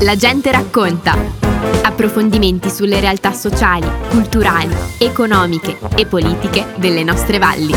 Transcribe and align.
La 0.00 0.14
gente 0.14 0.50
racconta. 0.52 1.16
Approfondimenti 1.82 2.68
sulle 2.68 3.00
realtà 3.00 3.32
sociali, 3.32 3.88
culturali, 4.10 4.74
economiche 4.98 5.78
e 5.96 6.04
politiche 6.04 6.74
delle 6.76 7.02
nostre 7.02 7.38
valli. 7.38 7.74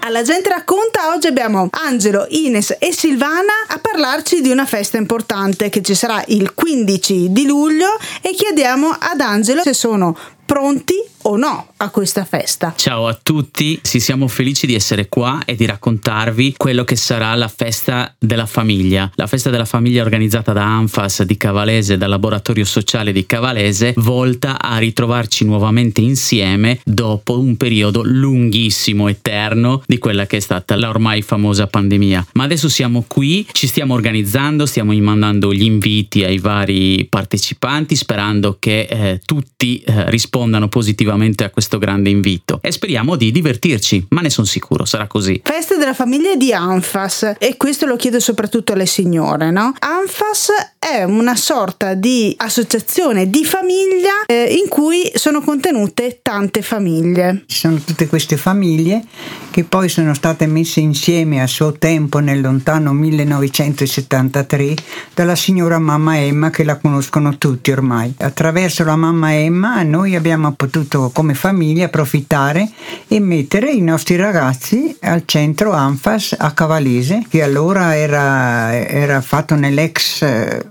Alla 0.00 0.22
gente 0.22 0.48
racconta, 0.48 1.12
oggi 1.14 1.28
abbiamo 1.28 1.68
Angelo, 1.70 2.26
Ines 2.30 2.76
e 2.80 2.92
Silvana 2.92 3.52
a 3.68 3.78
parlarci 3.78 4.40
di 4.40 4.50
una 4.50 4.66
festa 4.66 4.96
importante 4.96 5.68
che 5.68 5.82
ci 5.82 5.94
sarà 5.94 6.20
il 6.28 6.54
15 6.54 7.30
di 7.30 7.46
luglio 7.46 7.96
e 8.20 8.30
chiediamo 8.30 8.88
ad 8.88 9.20
Angelo 9.20 9.62
se 9.62 9.74
sono 9.74 10.16
pronti 10.48 10.94
o 11.22 11.36
no 11.36 11.72
a 11.76 11.90
questa 11.90 12.24
festa. 12.24 12.72
Ciao 12.74 13.06
a 13.06 13.18
tutti, 13.20 13.78
sì, 13.82 14.00
siamo 14.00 14.28
felici 14.28 14.66
di 14.66 14.74
essere 14.74 15.08
qua 15.08 15.42
e 15.44 15.54
di 15.56 15.66
raccontarvi 15.66 16.54
quello 16.56 16.84
che 16.84 16.96
sarà 16.96 17.34
la 17.34 17.48
festa 17.48 18.14
della 18.18 18.46
famiglia. 18.46 19.10
La 19.16 19.26
festa 19.26 19.50
della 19.50 19.66
famiglia 19.66 20.02
organizzata 20.02 20.54
da 20.54 20.64
Anfas 20.64 21.22
di 21.24 21.36
Cavalese, 21.36 21.98
dal 21.98 22.08
laboratorio 22.08 22.64
sociale 22.64 23.12
di 23.12 23.26
Cavalese, 23.26 23.92
volta 23.96 24.58
a 24.58 24.78
ritrovarci 24.78 25.44
nuovamente 25.44 26.00
insieme 26.00 26.80
dopo 26.82 27.38
un 27.38 27.58
periodo 27.58 28.02
lunghissimo, 28.02 29.08
eterno, 29.08 29.82
di 29.86 29.98
quella 29.98 30.26
che 30.26 30.38
è 30.38 30.40
stata 30.40 30.76
la 30.76 30.88
ormai 30.88 31.20
famosa 31.20 31.66
pandemia. 31.66 32.28
Ma 32.32 32.44
adesso 32.44 32.70
siamo 32.70 33.04
qui, 33.06 33.46
ci 33.52 33.66
stiamo 33.66 33.92
organizzando, 33.92 34.64
stiamo 34.64 34.94
mandando 34.94 35.52
gli 35.52 35.64
inviti 35.64 36.24
ai 36.24 36.38
vari 36.38 37.06
partecipanti 37.08 37.96
sperando 37.96 38.56
che 38.58 38.88
eh, 38.90 39.20
tutti 39.24 39.78
eh, 39.80 40.10
rispondano 40.10 40.37
positivamente 40.68 41.44
a 41.44 41.50
questo 41.50 41.78
grande 41.78 42.10
invito 42.10 42.58
e 42.62 42.70
speriamo 42.70 43.16
di 43.16 43.30
divertirci, 43.30 44.06
ma 44.10 44.20
ne 44.20 44.30
sono 44.30 44.46
sicuro, 44.46 44.84
sarà 44.84 45.06
così. 45.06 45.40
Feste 45.42 45.76
della 45.76 45.94
famiglia 45.94 46.34
di 46.36 46.52
Anfas 46.52 47.34
e 47.38 47.56
questo 47.56 47.86
lo 47.86 47.96
chiedo 47.96 48.20
soprattutto 48.20 48.72
alle 48.72 48.86
signore, 48.86 49.50
no? 49.50 49.74
Anfas 49.78 50.50
è 50.78 51.02
una 51.02 51.34
sorta 51.34 51.94
di 51.94 52.34
associazione 52.36 53.28
di 53.28 53.44
famiglia 53.44 54.24
eh, 54.26 54.54
in 54.62 54.68
cui 54.68 55.10
sono 55.14 55.40
contenute 55.40 56.20
tante 56.22 56.62
famiglie. 56.62 57.44
Ci 57.46 57.58
sono 57.58 57.78
tutte 57.84 58.06
queste 58.06 58.36
famiglie 58.36 59.02
che 59.50 59.64
poi 59.64 59.88
sono 59.88 60.14
state 60.14 60.46
messe 60.46 60.80
insieme 60.80 61.42
a 61.42 61.46
suo 61.46 61.72
tempo 61.72 62.20
nel 62.20 62.40
lontano 62.40 62.92
1973 62.92 64.74
dalla 65.14 65.34
signora 65.34 65.78
mamma 65.78 66.18
Emma 66.18 66.50
che 66.50 66.62
la 66.62 66.76
conoscono 66.76 67.36
tutti 67.38 67.72
ormai. 67.72 68.14
Attraverso 68.18 68.84
la 68.84 68.96
mamma 68.96 69.34
Emma 69.34 69.82
noi 69.82 70.14
abbiamo 70.14 70.27
potuto 70.56 71.10
come 71.12 71.34
famiglia 71.34 71.86
approfittare 71.86 72.68
e 73.06 73.20
mettere 73.20 73.70
i 73.70 73.80
nostri 73.80 74.16
ragazzi 74.16 74.96
al 75.00 75.22
centro 75.24 75.72
Anfas 75.72 76.34
a 76.38 76.52
Cavalese 76.52 77.24
che 77.28 77.42
allora 77.42 77.96
era, 77.96 78.74
era 78.86 79.20
fatto 79.20 79.54
nell'ex 79.54 80.22
eh, 80.22 80.66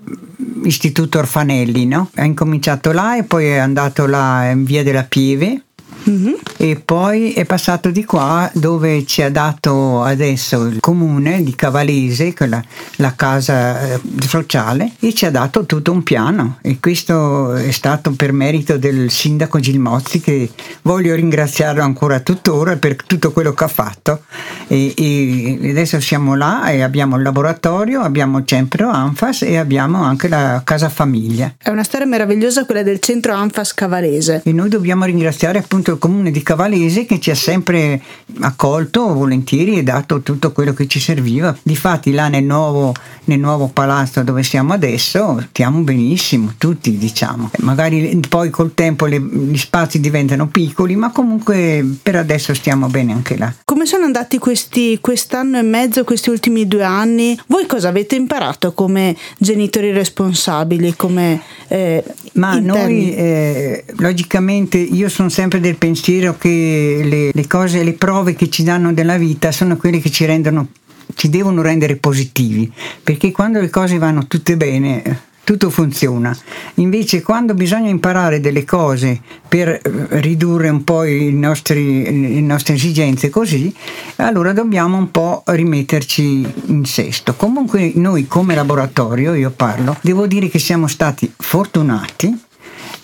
istituto 0.64 1.20
Orfanelli, 1.20 1.86
no? 1.86 2.10
Ha 2.16 2.24
incominciato 2.24 2.92
là 2.92 3.18
e 3.18 3.24
poi 3.24 3.46
è 3.46 3.58
andato 3.58 4.06
là 4.06 4.50
in 4.50 4.64
via 4.64 4.84
della 4.84 5.04
Pieve 5.04 5.62
Mm-hmm. 6.10 6.34
E 6.58 6.82
poi 6.84 7.34
è 7.34 7.46
passato 7.46 7.92
di 7.92 8.06
qua 8.06 8.50
dove 8.54 9.06
ci 9.06 9.22
ha 9.22 9.30
dato 9.30 10.02
adesso 10.04 10.66
il 10.66 10.80
comune 10.80 11.44
di 11.44 11.54
Cavalese, 11.54 12.34
la, 12.38 12.64
la 12.98 13.14
casa 13.16 13.94
eh, 13.94 14.00
sociale, 14.20 14.94
e 15.00 15.14
ci 15.14 15.26
ha 15.26 15.32
dato 15.32 15.66
tutto 15.66 15.92
un 15.92 16.04
piano. 16.04 16.60
E 16.62 16.80
questo 16.80 17.54
è 17.56 17.72
stato 17.72 18.12
per 18.12 18.32
merito 18.32 18.78
del 18.78 19.12
sindaco 19.12 19.60
Gilmozzi 19.60 20.22
che 20.22 20.50
voglio 20.84 21.14
ringraziarlo 21.14 21.82
ancora 21.82 22.20
tuttora 22.22 22.76
per 22.78 22.96
tutto 23.04 23.32
quello 23.32 23.54
che 23.54 23.64
ha 23.66 23.68
fatto. 23.68 24.22
E, 24.68 24.94
e 24.96 25.70
adesso 25.70 26.00
siamo 26.00 26.36
là 26.36 26.70
e 26.70 26.82
abbiamo 26.82 27.18
il 27.18 27.24
laboratorio, 27.24 28.02
abbiamo 28.02 28.44
centro 28.46 28.90
Anfas 28.90 29.42
e 29.42 29.58
abbiamo 29.58 30.04
anche 30.04 30.28
la 30.28 30.62
casa 30.64 30.90
famiglia. 30.90 31.54
È 31.58 31.70
una 31.70 31.84
storia 31.84 32.06
meravigliosa 32.06 32.66
quella 32.66 32.84
del 32.84 33.00
centro 33.00 33.34
Anfas 33.34 33.73
Cavalese. 33.73 34.42
E 34.44 34.54
noi 34.54 34.70
dobbiamo 34.70 35.06
ringraziare 35.06 35.60
appunto 35.60 35.97
comune 35.98 36.32
di 36.32 36.44
Cavalese 36.44 37.06
che 37.06 37.20
ci 37.20 37.32
ha 37.32 37.36
sempre 37.36 38.02
accolto 38.42 39.14
volentieri 39.14 39.77
e 39.77 39.83
dato 39.83 40.21
tutto 40.21 40.52
quello 40.52 40.73
che 40.73 40.87
ci 40.87 40.99
serviva. 40.99 41.55
Difatti 41.61 42.11
là 42.11 42.27
nel 42.27 42.43
nuovo, 42.43 42.93
nel 43.25 43.39
nuovo 43.39 43.67
palazzo 43.67 44.23
dove 44.23 44.43
siamo 44.43 44.73
adesso 44.73 45.45
stiamo 45.49 45.80
benissimo, 45.80 46.53
tutti 46.58 46.98
diciamo. 46.98 47.52
Magari 47.59 48.20
poi 48.27 48.49
col 48.49 48.73
tempo 48.73 49.05
le, 49.05 49.20
gli 49.20 49.58
spazi 49.58 49.99
diventano 49.99 50.48
piccoli, 50.48 50.95
ma 50.95 51.11
comunque 51.11 51.86
per 52.02 52.15
adesso 52.15 52.53
stiamo 52.53 52.87
bene 52.87 53.14
anche 53.14 53.37
là. 53.37 53.53
Come 53.65 53.86
sono 53.86 54.05
andati 54.05 54.37
questi 54.37 54.99
quest'anno 55.02 55.58
e 55.58 55.64
mezzo, 55.64 56.04
questi 56.04 56.30
ultimi 56.30 56.67
due 56.67 56.83
anni? 56.83 57.39
Voi 57.48 57.65
cosa 57.65 57.89
avete 57.89 58.15
imparato 58.15 58.73
come 58.73 59.15
genitori 59.37 59.92
responsabili? 59.92 60.95
Come, 60.95 61.42
eh, 61.67 62.04
ma 62.33 62.59
noi 62.59 63.14
eh, 63.14 63.86
logicamente 63.98 64.77
io 64.77 65.09
sono 65.09 65.30
sempre 65.30 65.59
del 65.59 65.75
pensiero 65.75 65.95
pensiero 65.98 66.37
che 66.37 67.02
le, 67.04 67.31
le 67.33 67.48
cose, 67.48 67.83
le 67.83 67.93
prove 67.93 68.27
che 68.36 68.49
ci 68.49 68.64
danno 68.64 68.93
della 68.93 69.17
vita 69.17 69.52
sono 69.52 69.77
quelle 69.77 69.99
che 69.99 70.10
ci 70.10 70.26
rendono 70.26 70.67
ci 71.15 71.30
devono 71.30 71.61
rendere 71.61 71.95
positivi, 71.95 72.71
perché 73.04 73.32
quando 73.32 73.60
le 73.60 73.70
cose 73.70 73.98
vanno 73.98 74.27
tutte 74.27 74.58
bene, 74.58 75.21
tutto 75.43 75.70
funziona. 75.70 76.36
Invece 76.76 77.21
quando 77.21 77.54
bisogna 77.54 77.89
imparare 77.89 78.42
delle 78.42 78.66
cose 78.66 79.20
per 79.48 79.70
eh, 79.70 79.82
ridurre 80.20 80.67
un 80.67 80.83
po' 80.83 81.04
nostri, 81.04 82.04
le 82.04 82.42
nostre 82.42 82.73
esigenze 82.73 83.30
così, 83.30 83.73
allora 84.17 84.52
dobbiamo 84.52 84.98
un 84.98 85.10
po' 85.10 85.43
rimetterci 85.45 86.45
in 86.66 86.83
sesto. 86.83 87.33
Comunque 87.36 87.93
noi 87.95 88.27
come 88.27 88.55
laboratorio, 88.55 89.33
io 89.36 89.52
parlo, 89.52 89.95
devo 90.02 90.27
dire 90.27 90.49
che 90.49 90.60
siamo 90.60 90.87
stati 90.87 91.32
fortunati 91.37 92.37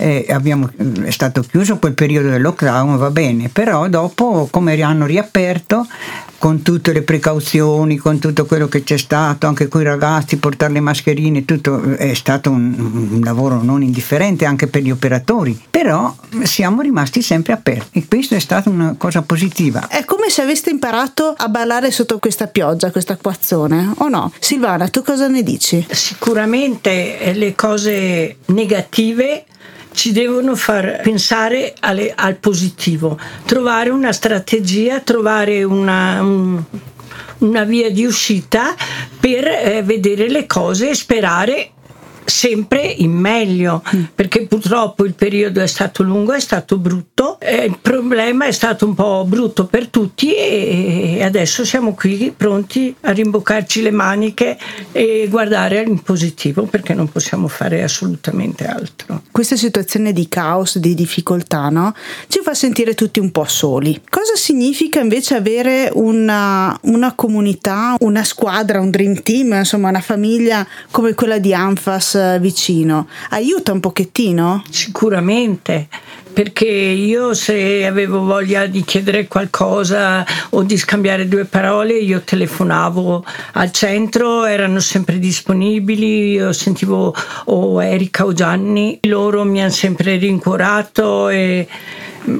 eh, 0.03 0.25
abbiamo, 0.27 0.69
è 1.05 1.11
stato 1.11 1.41
chiuso 1.41 1.77
quel 1.77 1.93
periodo 1.93 2.27
del 2.27 2.41
lockdown, 2.41 2.97
va 2.97 3.09
bene, 3.09 3.47
però 3.47 3.87
dopo 3.87 4.49
come 4.51 4.81
hanno 4.81 5.05
riaperto 5.05 5.87
con 6.37 6.61
tutte 6.61 6.91
le 6.91 7.03
precauzioni, 7.03 7.95
con 7.95 8.19
tutto 8.19 8.45
quello 8.45 8.67
che 8.67 8.83
c'è 8.83 8.97
stato, 8.97 9.47
anche 9.47 9.69
con 9.69 9.79
i 9.79 9.85
ragazzi, 9.85 10.35
portare 10.35 10.73
le 10.73 10.81
mascherine, 10.81 11.45
tutto 11.45 11.93
è 11.93 12.13
stato 12.15 12.49
un, 12.49 12.75
un, 13.11 13.21
lavoro 13.23 13.63
non 13.63 13.81
indifferente 13.81 14.43
anche 14.43 14.67
per 14.67 14.81
gli 14.81 14.91
operatori, 14.91 15.57
però 15.69 16.13
siamo 16.41 16.81
rimasti 16.81 17.21
sempre 17.21 17.53
aperti 17.53 17.99
e 17.99 18.05
questo 18.05 18.35
è 18.35 18.39
stata 18.39 18.69
una 18.69 18.95
cosa 18.97 19.21
positiva. 19.21 19.87
È 19.87 20.03
come 20.03 20.29
se 20.29 20.41
aveste 20.41 20.69
imparato 20.69 21.33
a 21.37 21.47
ballare 21.47 21.91
sotto 21.91 22.19
questa 22.19 22.47
pioggia, 22.47 22.91
questa 22.91 23.13
acquazzone, 23.13 23.93
o 23.99 24.09
no? 24.09 24.29
Silvana, 24.37 24.89
tu 24.89 25.01
cosa 25.01 25.29
ne 25.29 25.43
dici? 25.43 25.87
Sicuramente 25.89 27.31
le 27.33 27.55
cose 27.55 28.35
negative 28.47 29.45
ci 29.93 30.11
devono 30.11 30.55
far 30.55 30.99
pensare 31.01 31.73
alle, 31.79 32.11
al 32.15 32.35
positivo, 32.35 33.17
trovare 33.45 33.89
una 33.89 34.11
strategia, 34.11 34.99
trovare 34.99 35.63
una, 35.63 36.21
un, 36.21 36.61
una 37.39 37.63
via 37.63 37.89
di 37.89 38.05
uscita 38.05 38.75
per 39.19 39.47
eh, 39.47 39.81
vedere 39.83 40.29
le 40.29 40.45
cose 40.45 40.89
e 40.89 40.95
sperare 40.95 41.69
sempre 42.25 42.81
in 42.83 43.11
meglio, 43.11 43.83
mm. 43.95 44.03
perché 44.15 44.45
purtroppo 44.47 45.05
il 45.05 45.13
periodo 45.13 45.61
è 45.61 45.67
stato 45.67 46.03
lungo, 46.03 46.33
è 46.33 46.39
stato 46.39 46.77
brutto, 46.77 47.39
eh, 47.39 47.65
il 47.65 47.77
problema 47.81 48.45
è 48.45 48.51
stato 48.51 48.85
un 48.85 48.93
po' 48.93 49.25
brutto 49.27 49.65
per 49.65 49.87
tutti 49.87 50.33
e 50.33 51.21
adesso 51.23 51.65
siamo 51.65 51.93
qui 51.93 52.33
pronti 52.35 52.95
a 53.01 53.11
rimboccarci 53.11 53.81
le 53.81 53.91
maniche 53.91 54.57
e 54.91 55.27
guardare 55.29 55.81
in 55.81 56.01
positivo 56.01 56.63
perché 56.63 56.93
non 56.93 57.09
possiamo 57.09 57.47
fare 57.47 57.83
assolutamente 57.83 58.65
altro. 58.65 59.23
Questa 59.31 59.55
situazione 59.55 60.13
di 60.13 60.27
caos, 60.29 60.77
di 60.77 60.93
difficoltà, 60.93 61.69
no? 61.69 61.93
ci 62.27 62.39
fa 62.43 62.53
sentire 62.53 62.93
tutti 62.93 63.19
un 63.19 63.31
po' 63.31 63.45
soli. 63.45 64.01
Cosa 64.09 64.35
significa 64.35 64.99
invece 64.99 65.35
avere 65.35 65.89
una, 65.93 66.77
una 66.83 67.13
comunità, 67.13 67.95
una 67.99 68.23
squadra, 68.23 68.79
un 68.79 68.89
dream 68.89 69.21
team, 69.21 69.53
insomma 69.53 69.89
una 69.89 70.01
famiglia 70.01 70.65
come 70.91 71.13
quella 71.13 71.37
di 71.37 71.53
Anfas 71.53 72.12
vicino, 72.39 73.07
aiuta 73.29 73.71
un 73.71 73.79
pochettino? 73.79 74.63
Sicuramente, 74.69 75.87
perché 76.33 76.65
io 76.65 77.33
se 77.33 77.85
avevo 77.85 78.23
voglia 78.23 78.65
di 78.65 78.83
chiedere 78.83 79.27
qualcosa 79.27 80.25
o 80.49 80.63
di 80.63 80.77
scambiare 80.77 81.27
due 81.27 81.45
parole, 81.45 81.93
io 81.93 82.21
telefonavo 82.21 83.23
al 83.53 83.71
centro, 83.71 84.45
erano 84.45 84.79
sempre 84.79 85.19
disponibili, 85.19 86.31
io 86.31 86.51
sentivo 86.51 87.13
o 87.45 87.83
Erika 87.83 88.25
o 88.25 88.33
Gianni, 88.33 88.99
loro 89.03 89.43
mi 89.43 89.61
hanno 89.61 89.71
sempre 89.71 90.17
rincuorato 90.17 91.29
e 91.29 91.67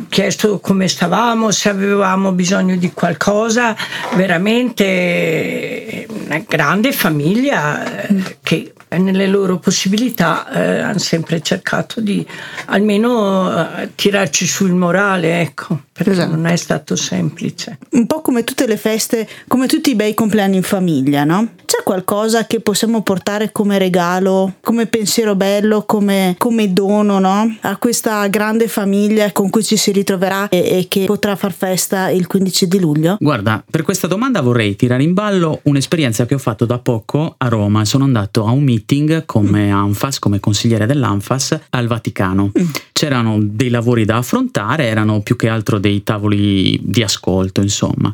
chiesto 0.09 0.59
come 0.59 0.87
stavamo, 0.87 1.51
se 1.51 1.69
avevamo 1.69 2.31
bisogno 2.31 2.75
di 2.75 2.91
qualcosa, 2.93 3.75
veramente 4.15 6.07
una 6.25 6.43
grande 6.47 6.91
famiglia 6.91 8.07
eh, 8.07 8.37
che 8.41 8.73
nelle 8.97 9.27
loro 9.27 9.57
possibilità 9.57 10.49
eh, 10.51 10.79
hanno 10.79 10.99
sempre 10.99 11.41
cercato 11.41 12.01
di 12.01 12.25
almeno 12.65 13.77
eh, 13.77 13.89
tirarci 13.95 14.45
sul 14.45 14.71
morale, 14.71 15.41
ecco, 15.41 15.81
perché 15.91 16.11
esatto. 16.11 16.35
non 16.35 16.45
è 16.47 16.55
stato 16.55 16.95
semplice. 16.95 17.77
Un 17.91 18.07
po' 18.07 18.21
come 18.21 18.43
tutte 18.43 18.67
le 18.67 18.77
feste, 18.77 19.27
come 19.47 19.67
tutti 19.67 19.91
i 19.91 19.95
bei 19.95 20.13
compleanni 20.13 20.57
in 20.57 20.63
famiglia, 20.63 21.23
no? 21.23 21.49
C'è 21.65 21.83
qualcosa 21.83 22.45
che 22.45 22.59
possiamo 22.59 23.01
portare 23.01 23.51
come 23.51 23.77
regalo, 23.79 24.55
come 24.61 24.85
pensiero 24.85 25.35
bello, 25.35 25.83
come, 25.85 26.35
come 26.37 26.71
dono, 26.71 27.19
no? 27.19 27.57
A 27.61 27.77
questa 27.77 28.27
grande 28.27 28.67
famiglia 28.67 29.31
con 29.31 29.49
cui 29.49 29.63
ci 29.63 29.77
si 29.77 29.91
ritroverà 29.91 30.49
e, 30.49 30.57
e 30.57 30.85
che 30.87 31.05
potrà 31.05 31.35
far 31.35 31.51
festa 31.51 32.09
il 32.09 32.27
15 32.27 32.67
di 32.67 32.79
luglio? 32.79 33.17
Guarda, 33.19 33.63
per 33.69 33.81
questa 33.81 34.07
domanda 34.07 34.41
vorrei 34.41 34.75
tirare 34.75 35.03
in 35.03 35.13
ballo 35.13 35.61
un'esperienza 35.63 36.25
che 36.25 36.35
ho 36.35 36.39
fatto 36.39 36.65
da 36.65 36.77
poco 36.77 37.35
a 37.37 37.47
Roma. 37.47 37.85
Sono 37.85 38.03
andato 38.03 38.45
a 38.45 38.51
un 38.51 38.63
meeting 38.63 38.82
come 39.25 39.71
ANFAS, 39.71 40.19
come 40.19 40.39
consigliere 40.39 40.85
dell'ANFAS 40.85 41.59
al 41.69 41.87
Vaticano. 41.87 42.51
Mm. 42.57 42.69
C'erano 42.91 43.37
dei 43.41 43.69
lavori 43.69 44.05
da 44.05 44.17
affrontare, 44.17 44.85
erano 44.85 45.21
più 45.21 45.35
che 45.35 45.49
altro 45.49 45.79
dei 45.79 46.03
tavoli 46.03 46.79
di 46.81 47.03
ascolto, 47.03 47.61
insomma. 47.61 48.13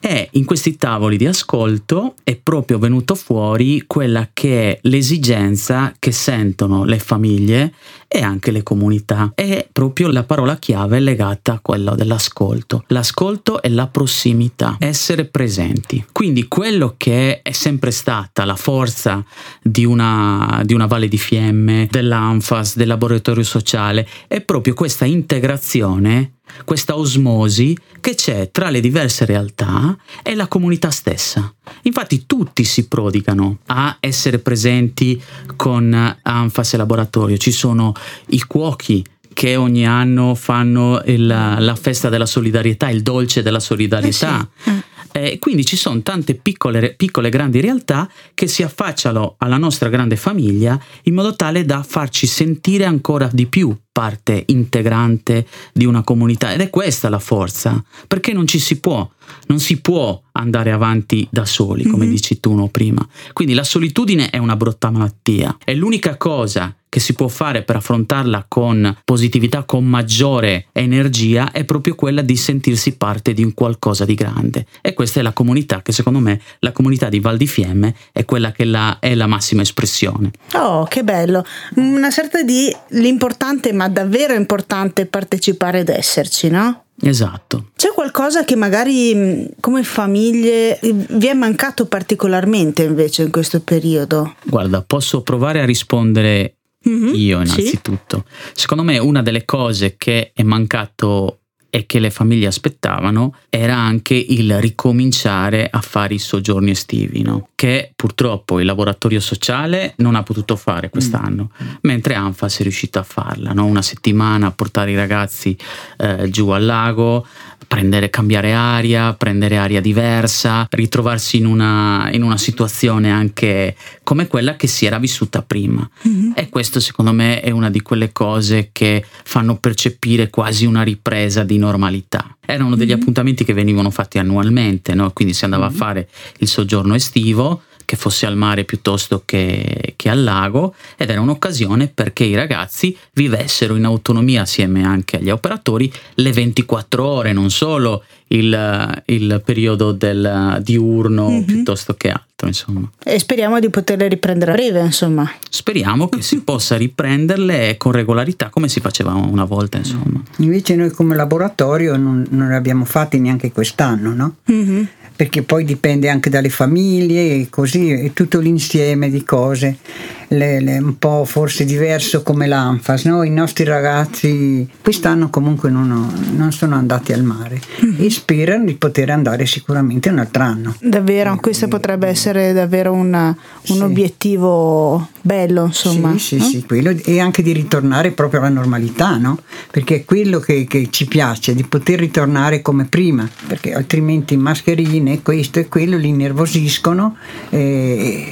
E 0.00 0.28
in 0.32 0.44
questi 0.44 0.76
tavoli 0.76 1.16
di 1.16 1.26
ascolto 1.26 2.14
è 2.22 2.36
proprio 2.36 2.78
venuto 2.78 3.14
fuori 3.14 3.84
quella 3.86 4.28
che 4.32 4.70
è 4.70 4.78
l'esigenza 4.82 5.92
che 5.98 6.12
sentono 6.12 6.84
le 6.84 6.98
famiglie 6.98 7.72
e 8.08 8.20
anche 8.22 8.50
le 8.50 8.62
comunità. 8.62 9.32
È 9.34 9.66
proprio 9.70 10.08
la 10.08 10.22
parola 10.22 10.56
chiave 10.58 11.00
legata 11.00 11.54
a 11.54 11.60
quella 11.60 11.94
dell'ascolto. 11.94 12.84
L'ascolto 12.88 13.60
è 13.60 13.68
la 13.68 13.88
prossimità, 13.88 14.76
essere 14.78 15.24
presenti. 15.24 16.04
Quindi 16.12 16.46
quello 16.46 16.94
che 16.96 17.42
è 17.42 17.52
sempre 17.52 17.90
stata 17.90 18.44
la 18.44 18.56
forza 18.56 19.24
di 19.60 19.84
una, 19.84 20.62
di 20.64 20.74
una 20.74 20.86
Valle 20.86 21.08
di 21.08 21.18
Fiemme, 21.18 21.88
dell'ANFAS, 21.90 22.76
del 22.76 22.86
laboratorio 22.86 23.42
sociale, 23.42 24.06
è 24.28 24.40
proprio 24.40 24.74
questa 24.74 25.04
integrazione 25.04 26.35
questa 26.64 26.96
osmosi 26.96 27.76
che 28.00 28.14
c'è 28.14 28.50
tra 28.50 28.70
le 28.70 28.80
diverse 28.80 29.24
realtà 29.24 29.96
e 30.22 30.34
la 30.34 30.46
comunità 30.46 30.90
stessa. 30.90 31.52
Infatti 31.82 32.24
tutti 32.26 32.64
si 32.64 32.86
prodigano 32.86 33.58
a 33.66 33.96
essere 34.00 34.38
presenti 34.38 35.20
con 35.56 36.16
Anfas 36.22 36.74
Laboratorio, 36.76 37.36
ci 37.36 37.52
sono 37.52 37.92
i 38.28 38.40
cuochi 38.40 39.04
che 39.32 39.54
ogni 39.54 39.86
anno 39.86 40.34
fanno 40.34 41.02
il, 41.04 41.26
la 41.26 41.76
festa 41.78 42.08
della 42.08 42.24
solidarietà, 42.24 42.88
il 42.88 43.02
dolce 43.02 43.42
della 43.42 43.60
solidarietà. 43.60 44.40
Eh 44.40 44.70
sì. 44.70 44.82
Eh, 45.16 45.38
quindi 45.38 45.64
ci 45.64 45.76
sono 45.76 46.02
tante 46.02 46.34
piccole, 46.34 46.92
piccole 46.94 47.30
grandi 47.30 47.62
realtà 47.62 48.06
che 48.34 48.46
si 48.46 48.62
affacciano 48.62 49.36
alla 49.38 49.56
nostra 49.56 49.88
grande 49.88 50.16
famiglia 50.16 50.78
in 51.04 51.14
modo 51.14 51.34
tale 51.34 51.64
da 51.64 51.82
farci 51.82 52.26
sentire 52.26 52.84
ancora 52.84 53.30
di 53.32 53.46
più 53.46 53.74
parte 53.90 54.42
integrante 54.48 55.46
di 55.72 55.86
una 55.86 56.02
comunità 56.02 56.52
ed 56.52 56.60
è 56.60 56.68
questa 56.68 57.08
la 57.08 57.18
forza, 57.18 57.82
perché 58.06 58.34
non 58.34 58.46
ci 58.46 58.58
si 58.58 58.78
può, 58.78 59.08
non 59.46 59.58
si 59.58 59.80
può 59.80 60.20
andare 60.32 60.70
avanti 60.70 61.26
da 61.30 61.46
soli, 61.46 61.84
come 61.84 62.04
mm-hmm. 62.04 62.12
dici 62.12 62.38
tu 62.38 62.52
no, 62.52 62.68
prima. 62.68 63.08
Quindi 63.32 63.54
la 63.54 63.64
solitudine 63.64 64.28
è 64.28 64.36
una 64.36 64.54
brutta 64.54 64.90
malattia, 64.90 65.56
è 65.64 65.72
l'unica 65.72 66.18
cosa 66.18 66.76
che 66.96 67.02
si 67.02 67.12
può 67.12 67.28
fare 67.28 67.62
per 67.62 67.76
affrontarla 67.76 68.46
con 68.48 68.96
positività, 69.04 69.64
con 69.64 69.84
maggiore 69.84 70.68
energia, 70.72 71.50
è 71.52 71.64
proprio 71.64 71.94
quella 71.94 72.22
di 72.22 72.36
sentirsi 72.36 72.96
parte 72.96 73.34
di 73.34 73.44
un 73.44 73.52
qualcosa 73.52 74.06
di 74.06 74.14
grande. 74.14 74.64
E 74.80 74.94
questa 74.94 75.20
è 75.20 75.22
la 75.22 75.34
comunità 75.34 75.82
che 75.82 75.92
secondo 75.92 76.20
me, 76.20 76.40
la 76.60 76.72
comunità 76.72 77.10
di 77.10 77.20
Val 77.20 77.36
di 77.36 77.46
Fiemme, 77.46 77.94
è 78.12 78.24
quella 78.24 78.50
che 78.50 78.64
la, 78.64 78.96
è 78.98 79.14
la 79.14 79.26
massima 79.26 79.60
espressione. 79.60 80.30
Oh, 80.54 80.84
che 80.84 81.04
bello! 81.04 81.44
Una 81.74 82.10
sorta 82.10 82.42
di 82.42 82.74
l'importante, 82.92 83.74
ma 83.74 83.90
davvero 83.90 84.32
importante 84.32 85.04
partecipare 85.04 85.80
ed 85.80 85.90
esserci, 85.90 86.48
no? 86.48 86.84
Esatto. 87.02 87.72
C'è 87.76 87.90
qualcosa 87.92 88.46
che 88.46 88.56
magari 88.56 89.50
come 89.60 89.82
famiglie 89.82 90.78
vi 90.80 91.26
è 91.26 91.34
mancato 91.34 91.84
particolarmente 91.84 92.84
invece 92.84 93.20
in 93.24 93.30
questo 93.30 93.60
periodo? 93.60 94.36
Guarda, 94.44 94.80
posso 94.80 95.20
provare 95.20 95.60
a 95.60 95.66
rispondere 95.66 96.54
mm-hmm, 96.88 97.14
io 97.14 97.40
innanzitutto. 97.40 98.24
Sì. 98.26 98.52
Secondo 98.60 98.82
me 98.82 98.98
una 98.98 99.22
delle 99.22 99.44
cose 99.44 99.96
che 99.96 100.32
è 100.34 100.42
mancato 100.42 101.40
e 101.76 101.84
che 101.84 101.98
le 101.98 102.10
famiglie 102.10 102.46
aspettavano 102.46 103.34
era 103.50 103.76
anche 103.76 104.14
il 104.14 104.58
ricominciare 104.60 105.68
a 105.70 105.82
fare 105.82 106.14
i 106.14 106.18
soggiorni 106.18 106.70
estivi, 106.70 107.20
no? 107.20 107.48
che 107.54 107.92
purtroppo 107.94 108.60
il 108.60 108.66
laboratorio 108.66 109.20
sociale 109.20 109.92
non 109.98 110.14
ha 110.14 110.22
potuto 110.22 110.56
fare 110.56 110.88
quest'anno, 110.88 111.50
mm. 111.62 111.66
mentre 111.82 112.14
ANFAS 112.14 112.60
è 112.60 112.62
riuscito 112.62 112.98
a 112.98 113.02
farla, 113.02 113.52
no? 113.52 113.66
una 113.66 113.82
settimana 113.82 114.46
a 114.46 114.52
portare 114.52 114.92
i 114.92 114.96
ragazzi 114.96 115.54
eh, 115.98 116.30
giù 116.30 116.48
al 116.48 116.64
lago, 116.64 117.26
prendere, 117.66 118.10
cambiare 118.10 118.52
aria, 118.52 119.12
prendere 119.14 119.56
aria 119.56 119.80
diversa, 119.80 120.66
ritrovarsi 120.70 121.36
in 121.38 121.46
una, 121.46 122.08
in 122.12 122.22
una 122.22 122.36
situazione 122.36 123.10
anche 123.10 123.76
come 124.02 124.26
quella 124.26 124.56
che 124.56 124.66
si 124.66 124.86
era 124.86 124.98
vissuta 124.98 125.42
prima. 125.42 125.88
Mm-hmm. 126.06 126.32
E 126.34 126.48
questo 126.48 126.80
secondo 126.80 127.12
me 127.12 127.40
è 127.40 127.50
una 127.50 127.70
di 127.70 127.80
quelle 127.80 128.12
cose 128.12 128.70
che 128.72 129.04
fanno 129.24 129.56
percepire 129.56 130.30
quasi 130.30 130.66
una 130.66 130.82
ripresa 130.82 131.42
di 131.42 131.58
normalità. 131.58 132.35
Erano 132.46 132.76
degli 132.76 132.88
mm-hmm. 132.88 133.00
appuntamenti 133.00 133.44
che 133.44 133.52
venivano 133.52 133.90
fatti 133.90 134.18
annualmente, 134.18 134.94
no? 134.94 135.10
quindi 135.12 135.34
si 135.34 135.44
andava 135.44 135.66
mm-hmm. 135.66 135.74
a 135.74 135.78
fare 135.78 136.08
il 136.38 136.48
soggiorno 136.48 136.94
estivo 136.94 137.62
che 137.86 137.96
fosse 137.96 138.26
al 138.26 138.36
mare 138.36 138.64
piuttosto 138.64 139.22
che, 139.24 139.94
che, 139.96 140.10
al 140.10 140.22
lago 140.22 140.74
ed 140.96 141.08
era 141.08 141.20
un'occasione 141.20 141.86
perché 141.86 142.24
i 142.24 142.34
ragazzi 142.34 142.94
vivessero 143.12 143.76
in 143.76 143.84
autonomia 143.84 144.42
assieme 144.42 144.84
anche 144.84 145.18
agli 145.18 145.30
operatori 145.30 145.90
le 146.14 146.32
24 146.32 147.06
ore, 147.06 147.32
non 147.32 147.48
solo 147.48 148.02
il, 148.28 149.02
il 149.06 149.42
periodo 149.44 149.92
del 149.92 150.60
diurno 150.62 151.28
mm-hmm. 151.28 151.42
piuttosto 151.42 151.94
che 151.94 152.10
altro. 152.10 152.24
Insomma. 152.46 152.90
E 153.02 153.18
speriamo 153.18 153.58
di 153.60 153.70
poterle 153.70 154.08
riprendere 154.08 154.50
a 154.50 154.54
breve, 154.54 154.80
insomma. 154.80 155.30
Speriamo 155.48 156.08
che 156.08 156.20
si 156.20 156.42
possa 156.42 156.76
riprenderle 156.76 157.76
con 157.78 157.92
regolarità 157.92 158.50
come 158.50 158.68
si 158.68 158.80
faceva 158.80 159.14
una 159.14 159.44
volta, 159.44 159.78
insomma. 159.78 160.22
Invece 160.38 160.76
noi 160.76 160.90
come 160.90 161.16
laboratorio 161.16 161.96
non, 161.96 162.26
non 162.30 162.48
le 162.48 162.56
abbiamo 162.56 162.84
fatti 162.84 163.18
neanche 163.18 163.52
quest'anno, 163.52 164.12
no? 164.12 164.36
Mm-hmm 164.50 164.84
perché 165.16 165.42
poi 165.42 165.64
dipende 165.64 166.10
anche 166.10 166.28
dalle 166.28 166.50
famiglie 166.50 167.36
e 167.36 167.46
così, 167.48 167.90
è 167.90 168.12
tutto 168.12 168.38
l'insieme 168.38 169.08
di 169.08 169.24
cose 169.24 169.78
le, 170.28 170.60
le, 170.60 170.78
un 170.78 170.98
po' 170.98 171.24
forse 171.24 171.64
diverso 171.64 172.22
come 172.22 172.46
l'ANFAS. 172.46 173.04
No? 173.04 173.22
I 173.22 173.30
nostri 173.30 173.64
ragazzi 173.64 174.68
quest'anno 174.82 175.30
comunque 175.30 175.70
non, 175.70 176.12
non 176.34 176.52
sono 176.52 176.74
andati 176.74 177.12
al 177.12 177.22
mare 177.22 177.60
mm-hmm. 177.84 178.04
e 178.04 178.10
sperano 178.10 178.64
di 178.64 178.74
poter 178.74 179.10
andare 179.10 179.46
sicuramente 179.46 180.08
un 180.08 180.18
altro 180.18 180.42
anno. 180.42 180.74
Davvero, 180.80 181.34
e, 181.34 181.40
questo 181.40 181.68
potrebbe 181.68 182.08
essere 182.08 182.52
davvero 182.52 182.92
una, 182.92 183.28
un 183.28 183.76
sì. 183.76 183.80
obiettivo 183.82 185.08
bello, 185.26 185.66
insomma. 185.66 186.12
Sì, 186.12 186.18
sì, 186.18 186.36
no? 186.38 186.44
sì, 186.44 186.64
quello, 186.66 186.94
e 187.04 187.20
anche 187.20 187.42
di 187.42 187.52
ritornare 187.52 188.10
proprio 188.10 188.40
alla 188.40 188.48
normalità, 188.48 189.16
no? 189.16 189.38
Perché 189.70 189.96
è 189.96 190.04
quello 190.04 190.40
che, 190.40 190.66
che 190.66 190.88
ci 190.90 191.06
piace, 191.06 191.54
di 191.54 191.64
poter 191.64 192.00
ritornare 192.00 192.62
come 192.62 192.86
prima, 192.86 193.28
perché 193.46 193.74
altrimenti 193.74 194.36
mascherine, 194.36 195.22
questo 195.22 195.60
e 195.60 195.68
quello 195.68 195.96
li 195.96 196.08
innervosiscono 196.08 197.16
e, 197.50 197.58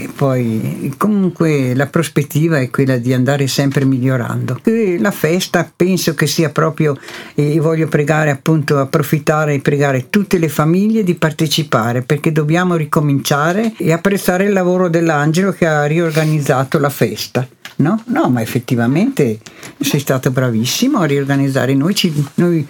e 0.04 0.10
poi 0.14 0.92
comunque 0.96 1.74
la 1.74 1.84
la 1.84 1.86
prospettiva 1.86 2.58
è 2.58 2.70
quella 2.70 2.96
di 2.96 3.12
andare 3.12 3.46
sempre 3.46 3.84
migliorando. 3.84 4.58
E 4.64 4.96
la 4.98 5.10
festa 5.10 5.70
penso 5.74 6.14
che 6.14 6.26
sia 6.26 6.48
proprio, 6.48 6.96
e 7.34 7.60
voglio 7.60 7.88
pregare 7.88 8.30
appunto, 8.30 8.78
approfittare 8.78 9.54
e 9.54 9.60
pregare 9.60 10.08
tutte 10.08 10.38
le 10.38 10.48
famiglie 10.48 11.04
di 11.04 11.14
partecipare 11.14 12.02
perché 12.02 12.32
dobbiamo 12.32 12.74
ricominciare 12.76 13.74
e 13.76 13.92
apprezzare 13.92 14.44
il 14.44 14.52
lavoro 14.52 14.88
dell'angelo 14.88 15.52
che 15.52 15.66
ha 15.66 15.84
riorganizzato 15.84 16.78
la 16.84 16.90
festa. 16.90 17.46
No? 17.76 18.00
no, 18.06 18.28
ma 18.28 18.40
effettivamente 18.40 19.40
sei 19.80 19.98
stato 19.98 20.30
bravissimo 20.30 21.00
a 21.00 21.06
riorganizzare 21.06 21.74
noi, 21.74 21.92
ci, 21.92 22.12
noi 22.34 22.64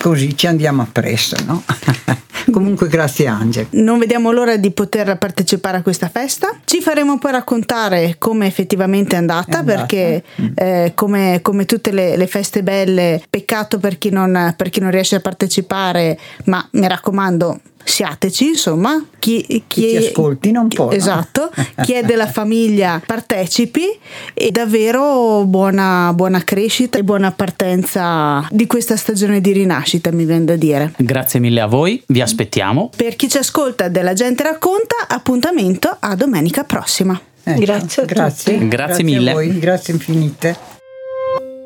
così 0.00 0.36
ci 0.36 0.48
andiamo 0.48 0.82
appresso, 0.82 1.36
no? 1.46 1.62
Comunque 2.50 2.88
grazie 2.88 3.28
Angel. 3.28 3.66
Non 3.70 4.00
vediamo 4.00 4.32
l'ora 4.32 4.56
di 4.56 4.72
poter 4.72 5.16
partecipare 5.18 5.76
a 5.76 5.82
questa 5.82 6.08
festa. 6.08 6.58
Ci 6.64 6.80
faremo 6.80 7.18
poi 7.18 7.30
raccontare 7.30 8.16
come 8.18 8.46
effettivamente 8.46 9.14
è 9.14 9.18
andata, 9.18 9.58
è 9.58 9.60
andata. 9.60 9.78
perché 9.78 10.24
mm. 10.40 10.46
eh, 10.54 10.92
come, 10.96 11.38
come, 11.42 11.64
tutte 11.64 11.92
le, 11.92 12.16
le, 12.16 12.26
feste 12.26 12.64
belle, 12.64 13.22
peccato 13.30 13.78
per 13.78 13.98
chi, 13.98 14.10
non, 14.10 14.52
per 14.56 14.70
chi 14.70 14.80
non 14.80 14.90
riesce 14.90 15.16
a 15.16 15.20
partecipare, 15.20 16.18
ma 16.46 16.66
mi 16.72 16.88
raccomando 16.88 17.60
siateci, 17.82 18.48
insomma, 18.48 19.04
chi, 19.18 19.44
chi, 19.46 19.64
chi 19.66 19.86
ti 19.88 19.96
ascoltino 19.96 20.60
un 20.60 20.68
po'. 20.68 20.90
Esatto, 20.90 21.50
no? 21.54 21.64
chi 21.84 21.94
è 21.94 22.02
della 22.02 22.26
famiglia 22.26 23.00
partecipi 23.04 23.86
e 24.34 24.50
davvero 24.50 25.44
buona, 25.44 26.12
buona 26.14 26.42
crescita 26.42 26.98
e 26.98 27.04
buona 27.04 27.32
partenza 27.32 28.46
di 28.50 28.66
questa 28.66 28.96
stagione 28.96 29.40
di 29.40 29.52
rinascita, 29.52 30.10
mi 30.12 30.24
viene 30.24 30.44
da 30.44 30.56
dire. 30.56 30.92
Grazie 30.96 31.40
mille 31.40 31.60
a 31.60 31.66
voi, 31.66 32.02
vi 32.08 32.20
aspettiamo. 32.20 32.90
Per 32.94 33.16
chi 33.16 33.28
ci 33.28 33.38
ascolta 33.38 33.88
della 33.88 34.12
gente 34.12 34.42
racconta, 34.42 35.06
appuntamento 35.08 35.96
a 35.98 36.14
domenica 36.14 36.64
prossima. 36.64 37.20
Ecco, 37.42 37.60
Grazie 37.60 38.02
a 38.02 38.06
grazie. 38.06 38.52
tutti. 38.54 38.68
Grazie 38.68 39.04
mille. 39.04 39.30
a 39.30 39.32
voi, 39.34 39.58
grazie 39.58 39.94
infinite. 39.94 40.56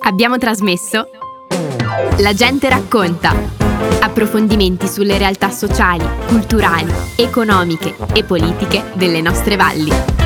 Abbiamo 0.07 0.39
trasmesso 0.39 1.09
La 2.19 2.33
gente 2.33 2.69
racconta. 2.69 3.64
Approfondimenti 4.05 4.87
sulle 4.87 5.17
realtà 5.17 5.49
sociali, 5.49 6.05
culturali, 6.27 6.93
economiche 7.17 7.97
e 8.13 8.23
politiche 8.23 8.93
delle 8.97 9.23
nostre 9.23 9.57
valli. 9.57 10.24